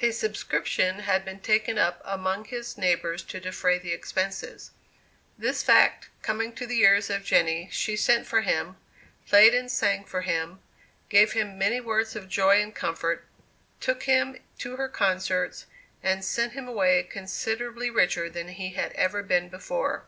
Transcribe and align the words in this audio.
A 0.00 0.10
subscription 0.12 1.00
had 1.00 1.22
been 1.22 1.38
taken 1.40 1.76
up 1.76 2.00
among 2.02 2.46
his 2.46 2.78
neighbors 2.78 3.22
to 3.24 3.38
defray 3.38 3.76
the 3.78 3.92
expenses. 3.92 4.70
This 5.36 5.62
fact 5.62 6.08
coming 6.22 6.54
to 6.54 6.66
the 6.66 6.80
ears 6.80 7.10
of 7.10 7.24
Jenny, 7.24 7.68
she 7.70 7.94
sent 7.94 8.26
for 8.26 8.40
him, 8.40 8.78
played 9.26 9.54
and 9.54 9.70
sang 9.70 10.04
for 10.06 10.22
him, 10.22 10.60
gave 11.10 11.32
him 11.32 11.58
many 11.58 11.78
words 11.78 12.16
of 12.16 12.26
joy 12.30 12.62
and 12.62 12.74
comfort, 12.74 13.26
took 13.80 14.04
him 14.04 14.38
to 14.60 14.76
her 14.76 14.88
concerts, 14.88 15.66
and 16.02 16.24
sent 16.24 16.54
him 16.54 16.66
away 16.66 17.02
considerably 17.02 17.90
richer 17.90 18.30
than 18.30 18.48
he 18.48 18.70
had 18.70 18.92
ever 18.92 19.22
been 19.22 19.50
before. 19.50 20.06